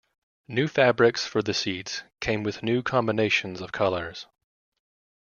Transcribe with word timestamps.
New 0.47 0.67
fabrics 0.67 1.27
for 1.27 1.43
the 1.43 1.53
seats 1.53 2.01
came 2.19 2.41
with 2.41 2.63
new 2.63 2.81
combinations 2.81 3.61
of 3.61 3.71
colors. 3.71 4.25